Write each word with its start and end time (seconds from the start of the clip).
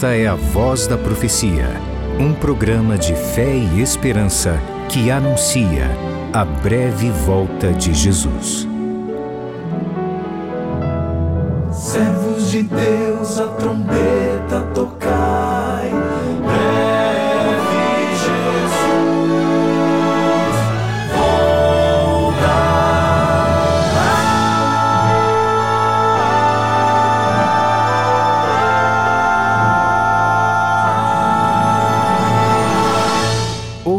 Esta 0.00 0.16
é 0.16 0.26
a 0.26 0.34
Voz 0.34 0.86
da 0.86 0.96
Profecia, 0.96 1.78
um 2.18 2.32
programa 2.32 2.96
de 2.96 3.14
fé 3.14 3.54
e 3.54 3.82
esperança 3.82 4.58
que 4.88 5.10
anuncia 5.10 5.90
a 6.32 6.42
breve 6.42 7.10
volta 7.10 7.70
de 7.70 7.92
Jesus. 7.92 8.66
Servos 11.70 12.50
de 12.50 12.62
Deus, 12.62 13.38
a 13.40 13.48
trombeta 13.48 14.62
tocai. 14.74 15.90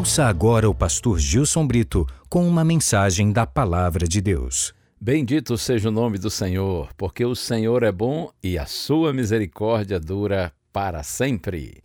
Ouça 0.01 0.25
agora 0.25 0.67
o 0.67 0.73
pastor 0.73 1.19
Gilson 1.19 1.67
Brito 1.67 2.07
com 2.27 2.47
uma 2.47 2.65
mensagem 2.65 3.31
da 3.31 3.45
Palavra 3.45 4.07
de 4.07 4.19
Deus. 4.19 4.73
Bendito 4.99 5.55
seja 5.59 5.89
o 5.89 5.91
nome 5.91 6.17
do 6.17 6.27
Senhor, 6.27 6.91
porque 6.97 7.23
o 7.23 7.35
Senhor 7.35 7.83
é 7.83 7.91
bom 7.91 8.31
e 8.41 8.57
a 8.57 8.65
sua 8.65 9.13
misericórdia 9.13 9.99
dura 9.99 10.51
para 10.73 11.03
sempre. 11.03 11.83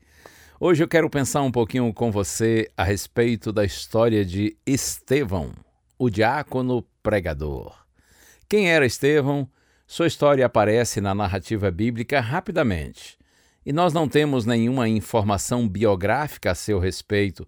Hoje 0.59 0.83
eu 0.83 0.89
quero 0.89 1.11
pensar 1.11 1.42
um 1.42 1.53
pouquinho 1.53 1.92
com 1.92 2.11
você 2.11 2.70
a 2.75 2.84
respeito 2.84 3.53
da 3.53 3.67
história 3.67 4.25
de 4.25 4.56
Estevão, 4.64 5.53
o 5.98 6.09
diácono 6.09 6.83
pregador. 7.03 7.77
Quem 8.48 8.70
era 8.70 8.87
Estevão? 8.87 9.47
Sua 9.87 10.06
história 10.06 10.47
aparece 10.47 11.03
na 11.03 11.14
narrativa 11.14 11.70
bíblica 11.70 12.19
rapidamente. 12.19 13.19
E 13.67 13.75
nós 13.75 13.92
não 13.92 14.09
temos 14.09 14.47
nenhuma 14.47 14.89
informação 14.89 15.69
biográfica 15.69 16.53
a 16.53 16.55
seu 16.55 16.78
respeito, 16.78 17.47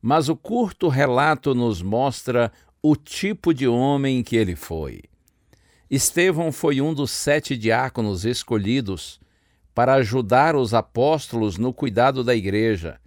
mas 0.00 0.28
o 0.28 0.36
curto 0.36 0.88
relato 0.88 1.54
nos 1.54 1.82
mostra 1.82 2.52
o 2.82 2.94
tipo 2.94 3.52
de 3.52 3.66
homem 3.66 4.22
que 4.22 4.36
ele 4.36 4.54
foi. 4.54 5.02
Estevão 5.90 6.52
foi 6.52 6.80
um 6.80 6.92
dos 6.92 7.10
sete 7.10 7.56
diáconos 7.56 8.24
escolhidos 8.24 9.20
para 9.74 9.94
ajudar 9.94 10.54
os 10.54 10.74
apóstolos 10.74 11.56
no 11.56 11.72
cuidado 11.72 12.22
da 12.22 12.34
igreja, 12.34 13.00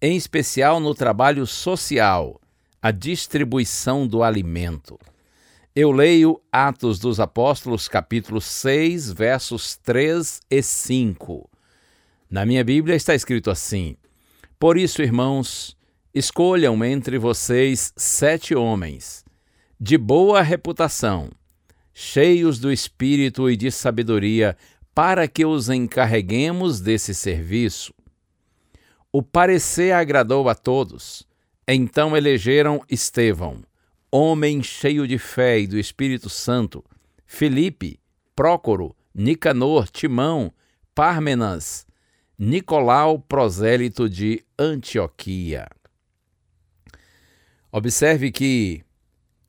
em 0.00 0.16
especial 0.16 0.78
no 0.78 0.94
trabalho 0.94 1.46
social, 1.46 2.40
a 2.82 2.90
distribuição 2.90 4.06
do 4.06 4.22
alimento. 4.22 4.98
Eu 5.74 5.92
leio 5.92 6.40
Atos 6.50 6.98
dos 6.98 7.20
Apóstolos, 7.20 7.86
capítulo 7.86 8.40
6, 8.40 9.12
versos 9.12 9.76
3 9.76 10.40
e 10.50 10.62
5. 10.62 11.48
Na 12.28 12.44
minha 12.44 12.64
Bíblia 12.64 12.96
está 12.96 13.14
escrito 13.14 13.50
assim: 13.50 13.96
Por 14.58 14.76
isso, 14.76 15.00
irmãos, 15.02 15.77
Escolham 16.14 16.82
entre 16.82 17.18
vocês 17.18 17.92
sete 17.94 18.54
homens, 18.54 19.24
de 19.78 19.98
boa 19.98 20.40
reputação, 20.40 21.30
cheios 21.92 22.58
do 22.58 22.72
espírito 22.72 23.50
e 23.50 23.56
de 23.56 23.70
sabedoria, 23.70 24.56
para 24.94 25.28
que 25.28 25.44
os 25.44 25.68
encarreguemos 25.68 26.80
desse 26.80 27.14
serviço. 27.14 27.92
O 29.12 29.22
parecer 29.22 29.92
agradou 29.92 30.48
a 30.48 30.54
todos. 30.54 31.26
Então 31.68 32.16
elegeram 32.16 32.82
Estevão, 32.88 33.62
homem 34.10 34.62
cheio 34.62 35.06
de 35.06 35.18
fé 35.18 35.60
e 35.60 35.66
do 35.66 35.78
Espírito 35.78 36.30
Santo, 36.30 36.82
Felipe, 37.26 38.00
Prócoro, 38.34 38.96
Nicanor, 39.14 39.88
Timão, 39.88 40.50
Pármenas, 40.94 41.86
Nicolau, 42.38 43.18
prosélito 43.18 44.08
de 44.08 44.42
Antioquia. 44.58 45.68
Observe 47.70 48.30
que 48.30 48.82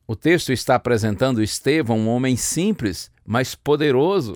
o 0.05 0.15
texto 0.15 0.51
está 0.51 0.75
apresentando 0.75 1.41
Estevão, 1.41 1.97
um 1.97 2.09
homem 2.09 2.35
simples, 2.35 3.09
mas 3.25 3.55
poderoso. 3.55 4.35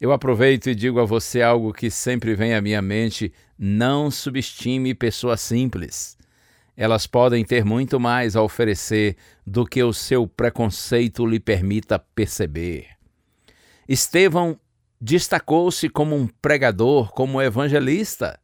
Eu 0.00 0.12
aproveito 0.12 0.68
e 0.68 0.74
digo 0.74 1.00
a 1.00 1.04
você 1.04 1.42
algo 1.42 1.72
que 1.72 1.90
sempre 1.90 2.34
vem 2.34 2.54
à 2.54 2.60
minha 2.60 2.82
mente: 2.82 3.32
não 3.58 4.10
subestime 4.10 4.94
pessoas 4.94 5.40
simples. 5.40 6.16
Elas 6.76 7.06
podem 7.06 7.44
ter 7.44 7.64
muito 7.64 7.98
mais 7.98 8.36
a 8.36 8.42
oferecer 8.42 9.16
do 9.46 9.64
que 9.64 9.82
o 9.82 9.92
seu 9.92 10.26
preconceito 10.26 11.24
lhe 11.24 11.40
permita 11.40 11.98
perceber. 11.98 12.88
Estevão 13.88 14.58
destacou-se 15.00 15.88
como 15.88 16.16
um 16.16 16.26
pregador, 16.26 17.12
como 17.12 17.40
evangelista. 17.40 18.38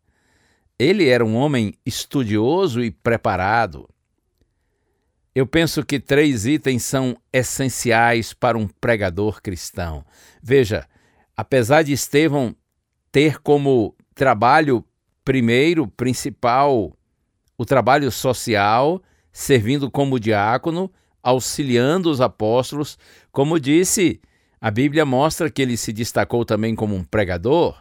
Ele 0.78 1.08
era 1.08 1.24
um 1.24 1.34
homem 1.34 1.74
estudioso 1.84 2.82
e 2.82 2.90
preparado. 2.90 3.88
Eu 5.34 5.46
penso 5.46 5.84
que 5.84 6.00
três 6.00 6.44
itens 6.44 6.82
são 6.82 7.16
essenciais 7.32 8.32
para 8.32 8.58
um 8.58 8.66
pregador 8.66 9.40
cristão. 9.40 10.04
Veja, 10.42 10.88
apesar 11.36 11.82
de 11.82 11.92
Estevão 11.92 12.54
ter 13.12 13.38
como 13.38 13.94
trabalho 14.14 14.84
primeiro, 15.24 15.86
principal, 15.86 16.96
o 17.56 17.64
trabalho 17.64 18.10
social, 18.10 19.00
servindo 19.32 19.88
como 19.88 20.18
diácono, 20.18 20.90
auxiliando 21.22 22.10
os 22.10 22.20
apóstolos, 22.20 22.98
como 23.30 23.60
disse, 23.60 24.20
a 24.60 24.70
Bíblia 24.70 25.04
mostra 25.04 25.48
que 25.48 25.62
ele 25.62 25.76
se 25.76 25.92
destacou 25.92 26.44
também 26.44 26.74
como 26.74 26.96
um 26.96 27.04
pregador. 27.04 27.80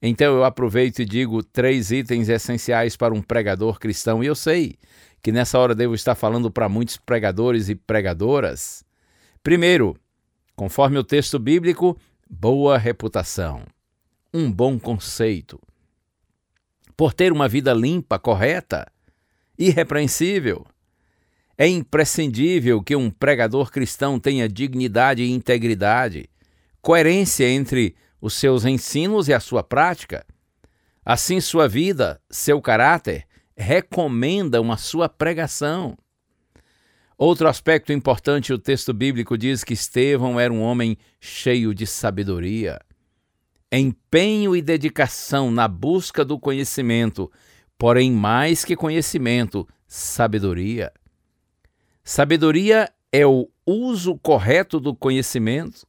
Então 0.00 0.34
eu 0.34 0.44
aproveito 0.44 0.98
e 0.98 1.04
digo 1.04 1.44
três 1.44 1.92
itens 1.92 2.28
essenciais 2.28 2.96
para 2.96 3.14
um 3.14 3.22
pregador 3.22 3.78
cristão, 3.78 4.22
e 4.22 4.26
eu 4.26 4.34
sei 4.34 4.76
que 5.22 5.30
nessa 5.30 5.58
hora 5.58 5.74
devo 5.74 5.94
estar 5.94 6.16
falando 6.16 6.50
para 6.50 6.68
muitos 6.68 6.96
pregadores 6.96 7.68
e 7.68 7.76
pregadoras. 7.76 8.84
Primeiro, 9.42 9.96
conforme 10.56 10.98
o 10.98 11.04
texto 11.04 11.38
bíblico, 11.38 11.96
boa 12.28 12.76
reputação, 12.76 13.62
um 14.34 14.50
bom 14.50 14.78
conceito. 14.78 15.60
Por 16.96 17.12
ter 17.12 17.32
uma 17.32 17.48
vida 17.48 17.72
limpa, 17.72 18.18
correta, 18.18 18.90
irrepreensível. 19.56 20.66
É 21.56 21.68
imprescindível 21.68 22.82
que 22.82 22.96
um 22.96 23.08
pregador 23.10 23.70
cristão 23.70 24.18
tenha 24.18 24.48
dignidade 24.48 25.22
e 25.22 25.30
integridade, 25.30 26.28
coerência 26.80 27.48
entre 27.48 27.94
os 28.20 28.34
seus 28.34 28.64
ensinos 28.64 29.28
e 29.28 29.34
a 29.34 29.38
sua 29.38 29.62
prática. 29.62 30.26
Assim, 31.04 31.40
sua 31.40 31.68
vida, 31.68 32.20
seu 32.30 32.60
caráter 32.60 33.26
recomendam 33.56 34.70
a 34.72 34.76
sua 34.76 35.08
pregação. 35.08 35.96
Outro 37.16 37.48
aspecto 37.48 37.92
importante, 37.92 38.52
o 38.52 38.58
texto 38.58 38.92
bíblico 38.92 39.38
diz 39.38 39.62
que 39.62 39.74
Estevão 39.74 40.40
era 40.40 40.52
um 40.52 40.60
homem 40.60 40.96
cheio 41.20 41.74
de 41.74 41.86
sabedoria. 41.86 42.80
Empenho 43.70 44.56
e 44.56 44.60
dedicação 44.60 45.50
na 45.50 45.68
busca 45.68 46.24
do 46.24 46.38
conhecimento, 46.38 47.30
porém, 47.78 48.10
mais 48.10 48.64
que 48.64 48.74
conhecimento, 48.74 49.68
sabedoria. 49.86 50.92
Sabedoria 52.02 52.92
é 53.12 53.24
o 53.26 53.48
uso 53.64 54.18
correto 54.18 54.80
do 54.80 54.94
conhecimento. 54.94 55.86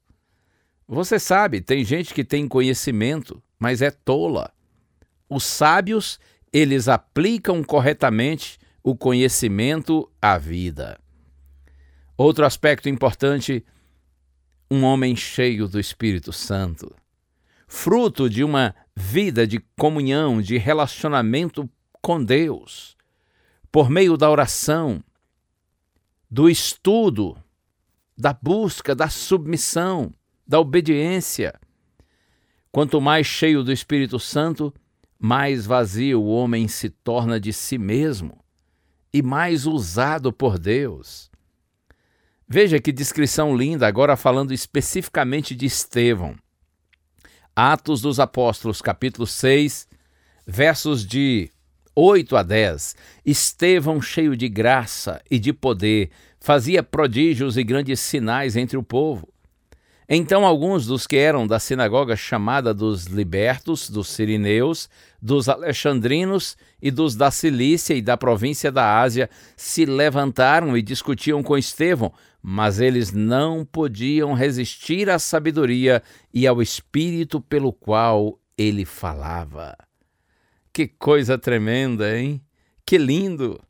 Você 0.88 1.18
sabe, 1.18 1.62
tem 1.62 1.83
gente 1.83 2.13
que 2.13 2.24
tem 2.24 2.48
conhecimento, 2.48 3.42
mas 3.57 3.81
é 3.81 3.89
tola. 3.89 4.54
Os 5.27 5.44
sábios 5.44 6.19
eles 6.54 6.88
aplicam 6.88 7.64
corretamente 7.64 8.60
o 8.84 8.96
conhecimento 8.96 10.08
à 10.22 10.38
vida. 10.38 11.00
Outro 12.16 12.46
aspecto 12.46 12.88
importante: 12.88 13.66
um 14.70 14.84
homem 14.84 15.16
cheio 15.16 15.68
do 15.68 15.80
Espírito 15.80 16.32
Santo, 16.32 16.96
fruto 17.68 18.30
de 18.30 18.44
uma 18.44 18.76
vida 18.96 19.48
de 19.48 19.60
comunhão, 19.78 20.40
de 20.40 20.58
relacionamento 20.58 21.68
com 22.02 22.24
Deus, 22.24 22.96
por 23.72 23.90
meio 23.90 24.16
da 24.16 24.30
oração, 24.30 25.04
do 26.30 26.48
estudo, 26.48 27.36
da 28.16 28.32
busca, 28.32 28.94
da 28.94 29.10
submissão, 29.10 30.14
da 30.48 30.60
obediência. 30.60 31.60
Quanto 32.72 33.02
mais 33.02 33.26
cheio 33.26 33.64
do 33.64 33.72
Espírito 33.72 34.20
Santo, 34.20 34.74
mais 35.25 35.66
vazio 35.66 36.22
o 36.22 36.28
homem 36.28 36.68
se 36.68 36.90
torna 36.90 37.40
de 37.40 37.54
si 37.54 37.78
mesmo 37.78 38.44
e 39.14 39.22
mais 39.22 39.66
usado 39.66 40.34
por 40.34 40.60
Deus. 40.60 41.31
Veja 42.46 42.78
que 42.78 42.92
descrição 42.92 43.56
linda, 43.56 43.88
agora 43.88 44.18
falando 44.18 44.54
especificamente 44.54 45.56
de 45.56 45.66
Estevão. 45.66 46.36
Atos 47.56 48.02
dos 48.02 48.20
Apóstolos, 48.20 48.81
capítulo 48.81 49.25
6, 49.25 49.88
versos 50.46 51.08
de 51.08 51.50
8 51.96 52.36
a 52.36 52.44
10. 52.44 52.94
Estevão, 53.26 54.02
cheio 54.02 54.36
de 54.36 54.50
graça 54.50 55.22
e 55.31 55.40
de 55.40 55.54
poder, 55.54 56.12
fazia 56.38 56.84
prodígios 56.84 57.56
e 57.56 57.64
grandes 57.64 58.02
sinais 58.02 58.58
entre 58.58 58.76
o 58.76 58.84
povo. 58.84 59.34
Então 60.08 60.46
alguns 60.46 60.86
dos 60.86 61.08
que 61.08 61.16
eram 61.16 61.48
da 61.48 61.60
sinagoga 61.60 62.16
chamada 62.16 62.74
dos 62.74 63.06
libertos, 63.06 63.90
dos 63.90 64.10
sirineus, 64.10 64.90
dos 65.22 65.48
alexandrinos 65.48 66.58
e 66.82 66.92
dos 66.92 67.16
da 67.16 67.32
Cilícia 67.32 67.94
e 67.94 68.02
da 68.02 68.18
província 68.18 68.72
da 68.72 69.00
Ásia 69.00 69.30
se 69.56 69.86
levantaram 69.86 70.78
e 70.78 70.82
discutiam 70.82 71.42
com 71.42 71.58
Estevão, 71.58 72.12
mas 72.42 72.82
eles 72.82 73.14
não 73.14 73.64
podiam 73.64 74.34
resistir 74.34 75.10
à 75.10 75.18
sabedoria 75.18 76.04
e 76.34 76.46
ao 76.46 76.62
espírito 76.62 77.40
pelo 77.40 77.72
qual 77.72 78.38
ele 78.58 78.84
falava. 78.84 79.76
Que 80.74 80.88
coisa 80.88 81.38
tremenda, 81.38 82.18
hein? 82.18 82.42
Que 82.86 82.98
lindo! 82.98 83.62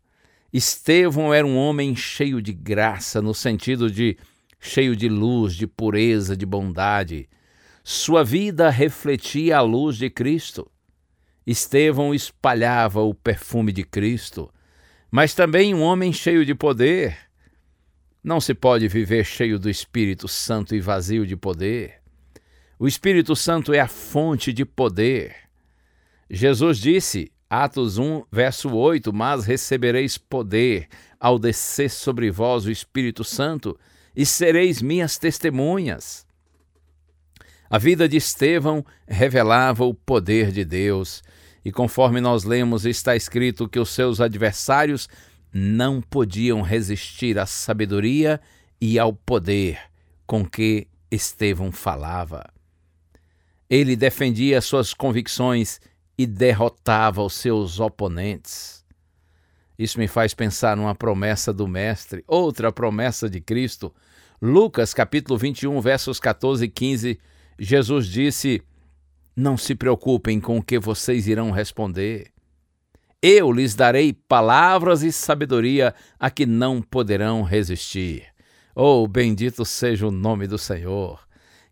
Estevão 0.51 1.33
era 1.33 1.45
um 1.45 1.57
homem 1.57 1.95
cheio 1.95 2.41
de 2.41 2.53
graça, 2.53 3.21
no 3.21 3.33
sentido 3.33 3.89
de 3.89 4.17
cheio 4.63 4.95
de 4.95 5.09
luz, 5.09 5.55
de 5.55 5.67
pureza, 5.67 6.37
de 6.37 6.45
bondade. 6.45 7.29
Sua 7.83 8.23
vida 8.23 8.69
refletia 8.69 9.57
a 9.57 9.61
luz 9.61 9.97
de 9.97 10.09
Cristo. 10.09 10.71
Estevão 11.45 12.15
espalhava 12.15 13.01
o 13.01 13.13
perfume 13.13 13.73
de 13.73 13.83
Cristo, 13.83 14.49
mas 15.11 15.33
também 15.33 15.75
um 15.75 15.81
homem 15.81 16.13
cheio 16.13 16.45
de 16.45 16.55
poder. 16.55 17.17
Não 18.23 18.39
se 18.39 18.53
pode 18.53 18.87
viver 18.87 19.25
cheio 19.25 19.59
do 19.59 19.69
Espírito 19.69 20.29
Santo 20.29 20.73
e 20.73 20.79
vazio 20.79 21.27
de 21.27 21.35
poder. 21.35 21.95
O 22.79 22.87
Espírito 22.87 23.35
Santo 23.35 23.73
é 23.73 23.81
a 23.81 23.87
fonte 23.87 24.53
de 24.53 24.63
poder. 24.63 25.35
Jesus 26.29 26.77
disse, 26.77 27.33
Atos 27.49 27.97
1, 27.97 28.23
verso 28.31 28.73
8: 28.73 29.11
Mas 29.11 29.45
recebereis 29.45 30.17
poder 30.17 30.87
ao 31.19 31.37
descer 31.37 31.89
sobre 31.89 32.31
vós 32.31 32.65
o 32.65 32.71
Espírito 32.71 33.25
Santo, 33.25 33.77
e 34.15 34.25
sereis 34.25 34.81
minhas 34.81 35.17
testemunhas. 35.17 36.25
A 37.69 37.77
vida 37.77 38.07
de 38.07 38.17
Estevão 38.17 38.85
revelava 39.07 39.83
o 39.83 39.93
poder 39.93 40.51
de 40.51 40.63
Deus, 40.63 41.23
e 41.65 41.71
conforme 41.71 42.21
nós 42.21 42.43
lemos, 42.43 42.85
está 42.85 43.15
escrito 43.15 43.67
que 43.67 43.79
os 43.79 43.89
seus 43.89 44.21
adversários 44.21 45.09
não 45.51 46.01
podiam 46.01 46.61
resistir 46.61 47.39
à 47.39 47.45
sabedoria 47.45 48.39
e 48.79 48.99
ao 48.99 49.13
poder 49.13 49.79
com 50.25 50.45
que 50.45 50.87
Estevão 51.09 51.71
falava. 51.71 52.43
Ele 53.69 53.95
defendia 53.95 54.61
suas 54.61 54.93
convicções 54.93 55.79
e 56.17 56.27
derrotava 56.27 57.23
os 57.23 57.33
seus 57.33 57.79
oponentes. 57.79 58.83
Isso 59.77 59.99
me 59.99 60.07
faz 60.07 60.33
pensar 60.33 60.77
numa 60.77 60.93
promessa 60.93 61.51
do 61.51 61.67
Mestre, 61.67 62.23
outra 62.27 62.71
promessa 62.71 63.29
de 63.29 63.41
Cristo. 63.41 63.93
Lucas 64.45 64.93
capítulo 64.93 65.39
21, 65.39 65.79
versos 65.79 66.19
14 66.19 66.65
e 66.65 66.67
15, 66.67 67.17
Jesus 67.57 68.07
disse: 68.07 68.61
Não 69.33 69.55
se 69.55 69.73
preocupem 69.73 70.41
com 70.41 70.57
o 70.57 70.61
que 70.61 70.77
vocês 70.77 71.29
irão 71.29 71.49
responder. 71.49 72.27
Eu 73.21 73.53
lhes 73.53 73.73
darei 73.73 74.11
palavras 74.11 75.01
e 75.01 75.13
sabedoria 75.13 75.95
a 76.19 76.29
que 76.29 76.45
não 76.45 76.81
poderão 76.81 77.41
resistir. 77.41 78.25
Oh, 78.75 79.07
bendito 79.07 79.63
seja 79.63 80.05
o 80.07 80.11
nome 80.11 80.45
do 80.45 80.57
Senhor. 80.57 81.25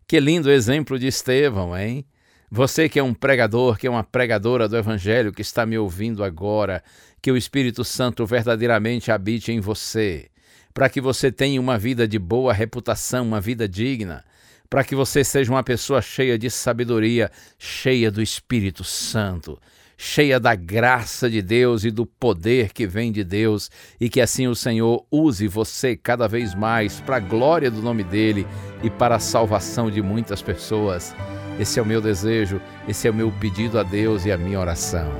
Que 0.08 0.18
lindo 0.18 0.50
exemplo 0.50 0.98
de 0.98 1.08
Estevão, 1.08 1.76
hein? 1.76 2.06
Você 2.50 2.88
que 2.88 2.98
é 2.98 3.02
um 3.02 3.12
pregador, 3.12 3.76
que 3.76 3.86
é 3.86 3.90
uma 3.90 4.02
pregadora 4.02 4.66
do 4.66 4.78
Evangelho, 4.78 5.30
que 5.30 5.42
está 5.42 5.66
me 5.66 5.76
ouvindo 5.76 6.24
agora, 6.24 6.82
que 7.20 7.30
o 7.30 7.36
Espírito 7.36 7.84
Santo 7.84 8.24
verdadeiramente 8.24 9.12
habite 9.12 9.52
em 9.52 9.60
você, 9.60 10.30
para 10.74 10.88
que 10.88 11.00
você 11.00 11.30
tenha 11.30 11.60
uma 11.60 11.78
vida 11.78 12.06
de 12.06 12.18
boa 12.18 12.52
reputação, 12.52 13.26
uma 13.26 13.40
vida 13.40 13.68
digna, 13.68 14.24
para 14.68 14.82
que 14.82 14.94
você 14.94 15.22
seja 15.22 15.52
uma 15.52 15.62
pessoa 15.62 16.00
cheia 16.00 16.38
de 16.38 16.50
sabedoria, 16.50 17.30
cheia 17.58 18.10
do 18.10 18.22
Espírito 18.22 18.82
Santo, 18.82 19.58
cheia 19.98 20.40
da 20.40 20.54
graça 20.54 21.28
de 21.28 21.42
Deus 21.42 21.84
e 21.84 21.90
do 21.90 22.06
poder 22.06 22.72
que 22.72 22.86
vem 22.86 23.12
de 23.12 23.22
Deus, 23.22 23.70
e 24.00 24.08
que 24.08 24.20
assim 24.20 24.48
o 24.48 24.54
Senhor 24.54 25.04
use 25.10 25.46
você 25.46 25.94
cada 25.94 26.26
vez 26.26 26.54
mais 26.54 27.00
para 27.00 27.16
a 27.16 27.20
glória 27.20 27.70
do 27.70 27.82
nome 27.82 28.02
dele 28.02 28.46
e 28.82 28.88
para 28.88 29.16
a 29.16 29.20
salvação 29.20 29.90
de 29.90 30.00
muitas 30.00 30.40
pessoas. 30.40 31.14
Esse 31.60 31.78
é 31.78 31.82
o 31.82 31.86
meu 31.86 32.00
desejo, 32.00 32.60
esse 32.88 33.06
é 33.06 33.10
o 33.10 33.14
meu 33.14 33.30
pedido 33.30 33.78
a 33.78 33.82
Deus 33.82 34.24
e 34.24 34.32
a 34.32 34.38
minha 34.38 34.58
oração. 34.58 35.12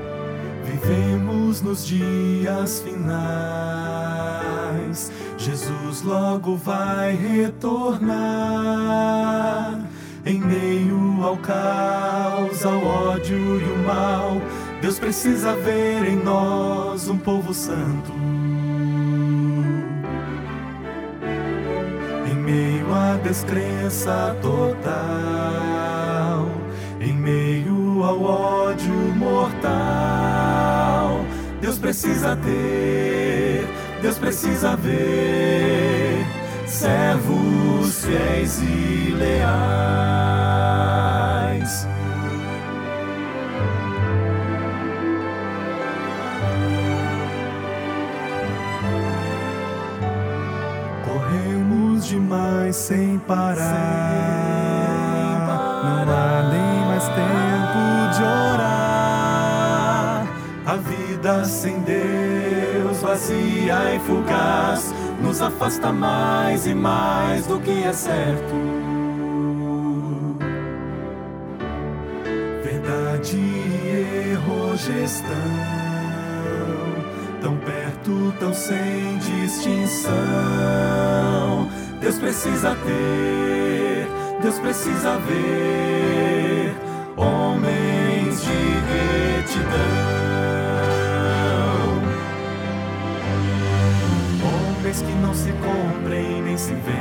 Vivemos 0.65 1.42
nos 1.61 1.85
dias 1.85 2.81
finais, 2.81 3.11
Jesus 5.37 6.01
logo 6.01 6.55
vai 6.55 7.15
retornar. 7.15 8.13
Em 10.25 10.39
meio 10.39 11.21
ao 11.23 11.37
caos, 11.37 12.65
ao 12.65 12.83
ódio 12.83 13.59
e 13.59 13.63
o 13.63 13.77
mal, 13.85 14.41
Deus 14.81 14.97
precisa 14.97 15.53
ver 15.55 16.05
em 16.05 16.15
nós 16.15 17.07
um 17.09 17.17
povo 17.17 17.53
santo. 17.53 18.11
Em 22.31 22.35
meio 22.35 22.93
à 22.93 23.17
descrença 23.17 24.35
total 24.41 25.73
em 27.03 27.13
meio 27.13 28.01
ao 28.03 28.23
ódio 28.23 28.93
mortal. 29.17 30.12
Precisa 31.93 32.35
ter, 32.37 33.67
Deus 34.01 34.17
precisa 34.17 34.75
ver 34.75 36.25
servos 36.65 38.03
fiéis 38.03 38.59
e 38.63 39.11
leais. 39.15 39.53
Corremos 51.05 52.07
demais 52.07 52.75
sem 52.75 53.19
parar. 53.19 53.61
Não 55.83 56.11
há 56.11 56.41
nem 56.49 56.87
mais 56.87 57.03
tempo 57.03 58.17
de 58.17 58.23
orar. 58.23 58.82
A 60.73 60.77
vida 60.77 61.45
sem 61.45 61.81
Deus, 61.81 62.99
vazia 62.99 63.93
e 63.93 63.99
fugaz, 63.99 64.91
nos 65.21 65.39
afasta 65.39 65.91
mais 65.93 66.65
e 66.65 66.73
mais 66.73 67.45
do 67.45 67.59
que 67.59 67.83
é 67.83 67.93
certo. 67.93 68.55
Verdade 72.63 73.37
e 73.37 74.31
erro 74.31 74.75
gestão, 74.75 75.29
tão 77.39 77.55
perto, 77.57 78.33
tão 78.39 78.51
sem 78.51 79.19
distinção. 79.19 80.11
Deus 82.01 82.17
precisa 82.17 82.75
ter 82.83 84.07
Deus 84.41 84.59
precisa 84.59 85.17
ver 85.19 86.75
homens 87.15 88.41
de 88.41 88.51
retidão, 89.37 90.12
homens 94.93 95.01
que 95.01 95.13
não 95.13 95.33
se 95.33 95.51
comprem 95.53 96.41
nem 96.43 96.55
se 96.57 96.73
vendam, 96.73 96.93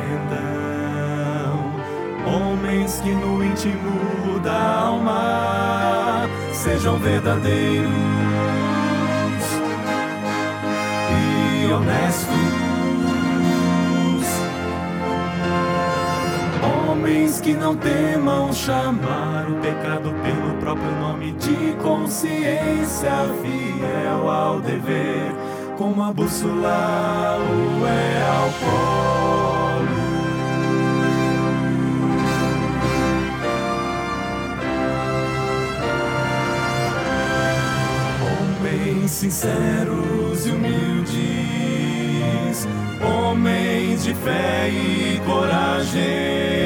homens 2.26 3.00
que 3.00 3.10
no 3.10 3.44
íntimo 3.44 4.40
da 4.40 4.78
alma 4.86 6.26
sejam 6.52 6.96
verdadeiros 6.98 7.90
e 11.10 11.72
honestos. 11.72 12.32
Homens 16.88 17.40
que 17.40 17.52
não 17.52 17.76
temam 17.76 18.52
chamar 18.52 19.50
o 19.50 19.56
pecado 19.56 20.14
pelo 20.22 20.54
próprio 20.60 20.90
nome 21.00 21.32
de 21.32 21.74
consciência 21.82 23.10
fiel 23.42 24.30
ao 24.30 24.60
dever, 24.60 25.32
como 25.82 26.04
a 26.04 26.12
bússola 26.12 27.38
o 27.40 27.84
é 27.84 28.22
ao 28.38 28.48
polo. 28.62 29.90
Homens 38.60 39.10
sinceros 39.10 40.46
e 40.46 40.50
humildes, 40.50 41.08
homens 43.04 44.04
de 44.04 44.14
fé 44.14 44.68
e 44.70 45.20
coragem 45.26 46.62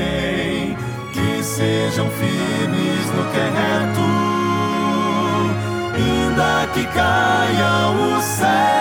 sejam 1.42 2.10
firmes 2.10 3.06
no 3.14 3.24
que 3.30 3.38
é 3.38 3.48
reto, 3.60 4.06
ainda 5.94 6.66
que 6.74 6.84
caiam 6.88 8.18
os 8.18 8.24
céus. 8.24 8.75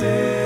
Sejam. 0.00 0.39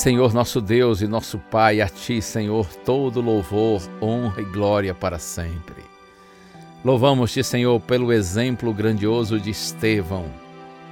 Senhor 0.00 0.32
nosso 0.32 0.62
Deus 0.62 1.02
e 1.02 1.06
nosso 1.06 1.36
Pai, 1.38 1.82
a 1.82 1.86
Ti, 1.86 2.22
Senhor, 2.22 2.64
todo 2.86 3.20
louvor, 3.20 3.82
honra 4.00 4.40
e 4.40 4.44
glória 4.46 4.94
para 4.94 5.18
sempre. 5.18 5.84
Louvamos-te, 6.82 7.44
Senhor, 7.44 7.78
pelo 7.80 8.10
exemplo 8.10 8.72
grandioso 8.72 9.38
de 9.38 9.50
Estevão, 9.50 10.24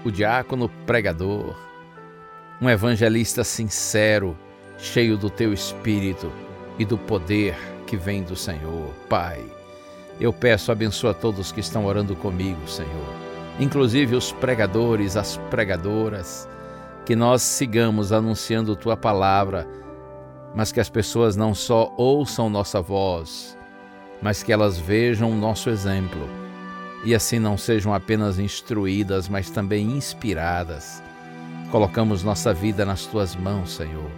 o 0.04 0.10
diácono 0.10 0.68
pregador, 0.84 1.56
um 2.60 2.68
evangelista 2.68 3.42
sincero, 3.44 4.36
cheio 4.76 5.16
do 5.16 5.30
Teu 5.30 5.54
Espírito 5.54 6.30
e 6.78 6.84
do 6.84 6.98
poder 6.98 7.56
que 7.86 7.96
vem 7.96 8.22
do 8.22 8.36
Senhor. 8.36 8.92
Pai, 9.08 9.42
eu 10.20 10.34
peço, 10.34 10.70
abençoa 10.70 11.14
todos 11.14 11.50
que 11.50 11.60
estão 11.60 11.86
orando 11.86 12.14
comigo, 12.14 12.68
Senhor, 12.68 13.14
inclusive 13.58 14.14
os 14.14 14.32
pregadores, 14.32 15.16
as 15.16 15.38
pregadoras, 15.48 16.46
que 17.08 17.16
nós 17.16 17.40
sigamos 17.40 18.12
anunciando 18.12 18.76
tua 18.76 18.94
palavra, 18.94 19.66
mas 20.54 20.70
que 20.70 20.78
as 20.78 20.90
pessoas 20.90 21.36
não 21.36 21.54
só 21.54 21.90
ouçam 21.96 22.50
nossa 22.50 22.82
voz, 22.82 23.56
mas 24.20 24.42
que 24.42 24.52
elas 24.52 24.78
vejam 24.78 25.34
nosso 25.34 25.70
exemplo 25.70 26.28
e 27.02 27.14
assim 27.14 27.38
não 27.38 27.56
sejam 27.56 27.94
apenas 27.94 28.38
instruídas, 28.38 29.26
mas 29.26 29.48
também 29.48 29.86
inspiradas. 29.86 31.02
Colocamos 31.70 32.22
nossa 32.22 32.52
vida 32.52 32.84
nas 32.84 33.06
tuas 33.06 33.34
mãos, 33.34 33.72
Senhor. 33.72 34.10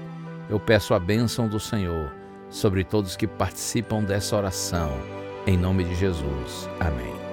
Eu 0.48 0.58
peço 0.58 0.92
a 0.92 0.98
bênção 0.98 1.46
do 1.46 1.60
Senhor 1.60 2.12
sobre 2.48 2.82
todos 2.82 3.14
que 3.14 3.28
participam 3.28 4.02
dessa 4.02 4.36
oração, 4.36 4.90
em 5.46 5.56
nome 5.56 5.84
de 5.84 5.94
Jesus. 5.94 6.68
Amém. 6.80 7.29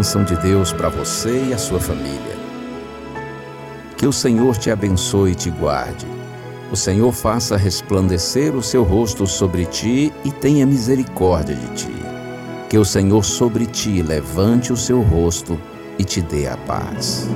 Bênção 0.00 0.24
de 0.24 0.34
Deus 0.36 0.72
para 0.72 0.88
você 0.88 1.48
e 1.50 1.52
a 1.52 1.58
sua 1.58 1.78
família. 1.78 2.34
Que 3.98 4.06
o 4.06 4.12
Senhor 4.14 4.56
te 4.56 4.70
abençoe 4.70 5.32
e 5.32 5.34
te 5.34 5.50
guarde. 5.50 6.06
O 6.72 6.76
Senhor 6.76 7.12
faça 7.12 7.54
resplandecer 7.54 8.56
o 8.56 8.62
seu 8.62 8.82
rosto 8.82 9.26
sobre 9.26 9.66
ti 9.66 10.10
e 10.24 10.32
tenha 10.32 10.64
misericórdia 10.64 11.54
de 11.54 11.68
ti. 11.74 11.94
Que 12.70 12.78
o 12.78 12.84
Senhor 12.84 13.22
sobre 13.22 13.66
ti 13.66 14.00
levante 14.00 14.72
o 14.72 14.76
seu 14.76 15.02
rosto 15.02 15.60
e 15.98 16.04
te 16.04 16.22
dê 16.22 16.48
a 16.48 16.56
paz. 16.56 17.28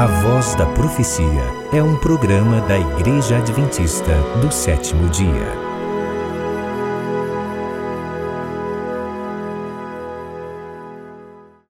A 0.00 0.06
Voz 0.06 0.54
da 0.54 0.64
Profecia 0.64 1.26
é 1.74 1.82
um 1.82 1.94
programa 1.94 2.62
da 2.62 2.78
Igreja 2.78 3.36
Adventista 3.36 4.14
do 4.40 4.50
sétimo 4.50 5.10
dia. 5.10 5.59